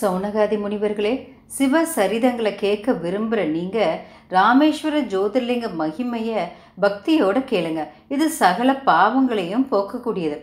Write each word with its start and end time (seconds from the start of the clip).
சௌனகாதி 0.00 0.56
முனிவர்களே 0.62 1.12
சிவ 1.56 1.80
சரிதங்களை 1.94 2.52
கேட்க 2.62 2.92
விரும்புகிற 3.04 3.40
நீங்கள் 3.54 4.00
ராமேஸ்வர 4.36 4.96
ஜோதிர்லிங்க 5.12 5.68
மகிமையை 5.80 6.42
பக்தியோடு 6.84 7.40
கேளுங்க. 7.50 7.82
இது 8.14 8.26
சகல 8.40 8.70
பாவங்களையும் 8.90 9.66
போக்கக்கூடியது. 9.72 10.36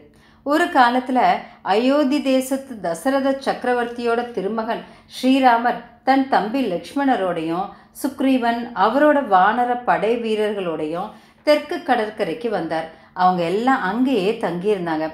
ஒரு 0.45 0.65
காலத்தில் 0.77 1.23
அயோத்தி 1.73 2.19
தேசத்து 2.31 2.73
தசரத 2.87 3.33
சக்கரவர்த்தியோட 3.45 4.19
திருமகன் 4.35 4.83
ஸ்ரீராமர் 5.15 5.79
தன் 6.09 6.25
தம்பி 6.33 6.61
லக்ஷ்மணரோடையும் 6.73 7.67
சுக்ரீவன் 8.01 8.61
அவரோட 8.87 9.19
வானர 9.35 9.71
படை 9.89 10.11
வீரர்களோடையும் 10.25 11.13
தெற்கு 11.47 11.79
கடற்கரைக்கு 11.89 12.51
வந்தார். 12.57 12.89
அவங்க 13.23 13.43
எல்லாம் 13.53 13.85
அங்கேயே 13.91 14.33
தங்கியிருந்தாங்க. 14.45 15.07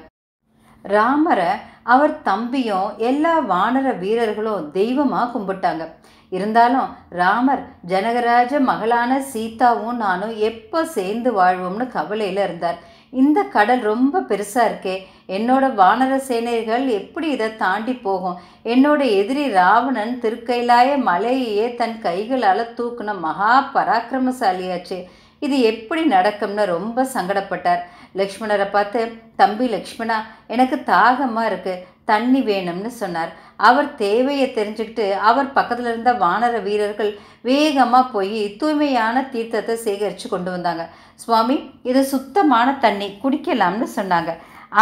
ராமரை 0.84 1.52
அவர் 1.84 2.22
தம்பியும் 2.22 2.90
எல்லா 2.98 3.34
வானர 3.52 3.88
வீரர்களும் 3.98 4.72
தெய்வமாக 4.72 5.32
கும்பிட்டாங்க. 5.34 5.86
இருந்தாலும் 6.30 6.90
ராமர் 7.09 7.64
ஜனகராஜ 7.88 8.59
மகளான 8.59 9.20
சீதாவும் 9.34 9.96
நானும் 9.96 10.36
எப்போ 10.50 10.86
சேர்ந்து 10.86 11.32
வாழ்வோம்னு 11.40 11.88
கவலையில் 11.88 12.42
இருந்தார். 12.44 12.80
இந்த 13.22 13.40
கடல் 13.56 13.80
ரொம்ப 13.80 14.22
பெருசாக 14.30 14.70
இருக்கே. 14.70 14.96
என்னோட 15.28 15.66
வானர 15.82 16.14
சேனைகள் 16.30 16.86
எப்படி 17.00 17.28
இதை 17.30 17.56
தாண்டி 17.56 17.94
போகும்? 17.94 18.40
என்னோட 18.64 19.02
எதிரி 19.20 19.48
ராவணன் 19.50 20.20
திருக்கைலாய 20.23 20.90
மலையையே 21.09 21.76
தன் 21.76 21.98
கைகளால் 22.02 22.73
தூக்குன 22.78 23.20
மகா 23.20 23.70
பராக்கிரமசாலியாச்சு. 23.73 25.00
இது 25.46 25.56
எப்படி 25.72 26.02
நடக்கும்னு 26.16 26.66
ரொம்ப 26.76 27.06
சங்கடப்பட்டார். 27.16 27.82
லக்ஷ்மணரை 28.20 28.68
பார்த்து 28.76 29.00
தம்பி 29.42 29.66
லக்ஷ்மணா 29.76 30.17
எனக்கு 30.54 30.78
தாகமாக 30.92 31.50
இருக்குது 31.52 31.81
தண்ணி 32.12 32.40
வேணும்னு 32.50 32.90
சொன்னார். 33.02 33.31
அவர் 33.67 33.90
தேவையை 34.02 34.48
தெரிஞ்சுக்கிட்டு 34.58 35.06
அவர் 35.30 35.54
பக்கத்தில் 35.58 35.90
இருந்த 35.92 36.12
வானர 36.23 36.56
வீரர்கள் 36.67 37.12
வேகமாக 37.50 38.12
போய் 38.16 38.42
தூய்மையான 38.62 39.26
தீர்த்தத்தை 39.34 39.76
சேகரித்து 39.86 40.28
கொண்டு 40.30 40.50
வந்தாங்க. 40.56 40.84
சுவாமி 41.23 41.58
இது 41.89 42.02
சுத்தமான 42.14 42.67
தண்ணி 42.86 43.08
குடிக்கலாம்னு 43.23 43.88
சொன்னாங்க. 43.98 44.34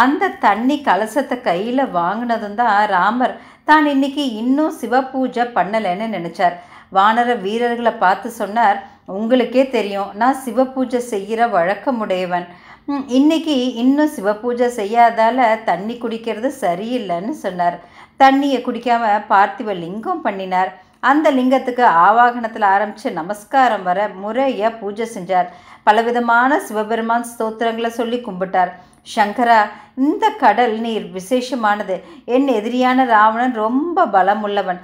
அந்த 0.02 0.32
தண்ணி 0.46 0.76
கலசத்தை 0.88 1.36
கையில் 1.48 1.84
வாங்கினதும் 1.98 2.58
தான் 2.60 2.76
ராமர் 2.96 3.34
தான் 3.70 3.86
இன்னைக்கு 3.94 4.24
இன்னும் 4.42 4.76
சிவ 4.80 5.02
பூஜை 5.10 5.44
பண்ணலைன்னு 5.56 6.06
நினச்சார். 6.16 6.56
வானர 6.96 7.34
வீரர்களை 7.44 7.92
பார்த்து 8.04 8.28
சொன்னார் 8.38 8.78
உங்களுக்கே 9.08 9.68
தெரியும் 9.68 10.10
நான் 10.14 10.40
சிவ 10.44 10.64
பூஜை 10.64 11.00
செய்கிற 11.00 11.46
வழக்கமுடையவன். 11.46 12.46
இன்றைக்கி 12.88 13.16
இன்னைக்கு 13.18 13.74
இன்னும் 13.74 14.12
சிவ 14.14 14.34
பூஜை 14.34 14.68
தண்ணி 15.64 15.94
குடிக்கிறது 15.94 16.48
சரியில்லைன்னு 16.60 17.34
சொன்னார். 17.44 17.76
தண்ணியை 18.22 18.58
குடிக்காமல் 18.62 19.26
பார்த்திவ 19.32 19.74
லிங்கம் 19.82 20.20
பண்ணினார். 20.20 20.72
அந்த 21.10 21.32
லிங்கத்துக்கு 21.32 21.84
ஆவாகனத்தில் 22.06 22.66
ஆரம்பித்து 22.74 23.10
நமஸ்காரம் 23.12 23.82
வர 23.82 24.08
முறையாக 24.22 24.76
பூஜை 24.80 25.06
செஞ்சார். 25.14 25.48
பலவிதமான 25.82 26.58
சிவபெருமான் 26.66 27.26
ஸ்தோத்திரங்களை 27.30 27.90
சொல்லி 27.98 28.18
கும்பிட்டார். 28.26 28.72
சங்கரா 29.14 29.60
இந்த 29.96 30.24
கடல் 30.42 30.76
நீர் 30.78 31.06
விசேஷமானது. 31.18 31.96
என் 32.24 32.48
எதிரியான 32.58 33.06
ராவணன் 33.06 33.54
ரொம்ப 33.54 34.06
பலமுள்ளவன். 34.16 34.80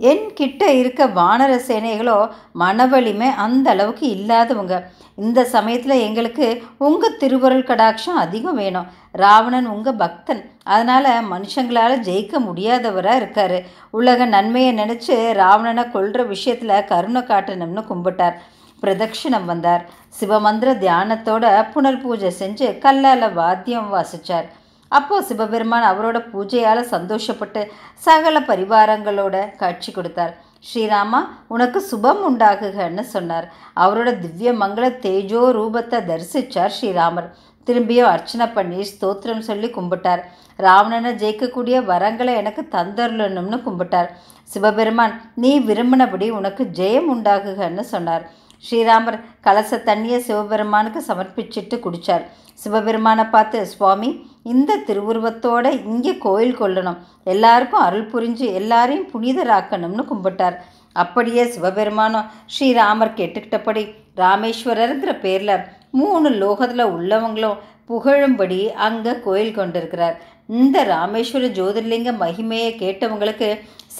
என் 0.00 0.32
கிட்ட 0.34 0.72
இருக்க 0.72 1.06
வானர 1.06 1.52
சேனைகளோ 1.68 2.28
மனவலிமை 2.52 3.28
அந்த 3.44 3.70
அளவுக்கு 3.70 4.08
இல்லாதவங்க. 4.08 4.90
இந்த 5.16 5.44
சமயத்தில் 5.44 6.02
எங்களுக்கு 6.06 6.62
உங்கள் 6.78 7.16
திருவருள் 7.16 7.64
கடாட்சம் 7.70 8.20
அதிகம் 8.24 8.54
வேணும். 8.54 8.86
ராவணன் 9.12 9.66
உங்கள் 9.66 9.94
பக்தன். 9.94 10.50
அதனால் 10.64 11.08
மனுஷங்களால் 11.30 11.96
ஜெயிக்க 12.08 12.40
முடியாதவராக 12.48 13.16
இருக்கார். 13.16 13.62
உலக 13.90 14.24
நன்மையை 14.24 14.74
நினச்சி 14.74 15.32
ராவணனை 15.32 15.90
கொள்கிற 15.90 16.22
விஷயத்தில் 16.22 16.84
கருணை 16.84 17.22
காட்டணும்னு 17.22 17.84
கும்பிட்டார். 17.90 18.38
பிரதட்சிணம் 18.82 19.44
வந்தார். 19.44 19.84
சிவமந்திர 20.20 20.70
தியானத்தோட 20.84 21.44
புனர் 21.74 22.00
பூஜை 22.00 22.32
செஞ்சு 22.40 22.78
கல்லால் 22.78 23.32
வாத்தியம் 23.32 23.90
வாசித்தார் 23.94 24.48
அப்போ 24.96 25.16
சிவபெருமான் 25.28 25.86
அவரோட 25.90 26.18
பூஜையால் 26.32 26.90
சந்தோஷப்பட்டு 26.92 27.62
சகல 28.06 28.40
பரிவாரங்களோட 28.50 29.36
காட்சி 29.62 29.90
கொடுத்தார். 29.92 30.32
ஸ்ரீராமா 30.68 31.20
உனக்கு 31.54 31.80
சுபம் 31.90 32.22
உண்டாகுகன்னு 32.28 33.04
சொன்னார். 33.14 33.46
அவரோட 33.82 34.10
திவ்ய 34.24 34.52
மங்கள 34.62 34.86
தேஜோ 35.04 35.42
ரூபத்தை 35.58 35.98
தரிசித்தார் 36.10 36.74
ஸ்ரீராமர். 36.78 37.28
திரும்பியும் 37.68 38.10
அர்ச்சனை 38.14 38.46
பண்ணி 38.56 38.80
ஸ்தோத்திரம் 38.92 39.46
சொல்லி 39.50 39.68
கும்பிட்டார். 39.76 40.22
ராவணனை 40.66 41.10
ஜெயிக்கக்கூடிய 41.22 41.76
வரங்களை 41.92 42.32
எனக்கு 42.42 42.62
தந்தருளணும்னு 42.76 43.58
கும்பிட்டார். 43.66 44.08
சிவபெருமான் 44.52 45.14
நீ 45.42 45.50
விரும்பினபடி 45.68 46.26
உனக்கு 46.38 46.62
ஜெயம் 46.78 47.08
உண்டாகுகன்னு 47.14 47.84
சொன்னார். 47.94 48.24
ஸ்ரீராமர் 48.64 49.18
கலச 49.46 49.78
தண்ணியை 49.88 50.18
சிவபெருமானுக்கு 50.26 51.00
சமர்ப்பிச்சிட்டு 51.08 51.76
குடித்தார் 51.84 52.24
சிவபெருமானை 52.62 53.24
பார்த்து 53.34 53.58
சுவாமி 53.72 54.08
இந்த 54.52 54.80
திருவுருவத்தோட 54.88 55.66
இங்கே 55.90 56.12
கோயில் 56.24 56.58
கொள்ளணும். 56.60 56.98
எல்லாருக்கும் 57.32 57.84
அருள் 57.86 58.10
புரிஞ்சு 58.12 58.46
எல்லாரையும் 58.60 59.08
புனிதராக்கணும்னு 59.12 60.04
கும்பிட்டார். 60.10 60.56
அப்படியே 61.02 61.42
சிவபெருமானம் 61.54 62.28
ஸ்ரீராமர் 62.54 63.16
கேட்டுக்கிட்டபடி 63.18 63.82
ராமேஸ்வரருங்கிற 64.22 65.12
பேரில் 65.24 65.64
மூணு 66.00 66.28
லோகத்தில் 66.42 66.92
உள்ளவங்களும் 66.94 67.60
புகழும்படி 67.90 68.60
அங்கே 68.86 69.12
கோயில் 69.26 69.56
கொண்டிருக்கிறார். 69.58 70.16
இந்த 70.60 70.78
ராமேஸ்வர 70.92 71.46
ஜோதிர்லிங்க 71.58 72.10
மகிமையை 72.24 72.70
கேட்டவங்களுக்கு 72.82 73.48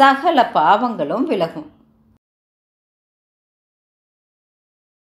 சகல 0.01 0.43
பாவங்களும் 0.59 1.27
விலகும். 1.33 1.69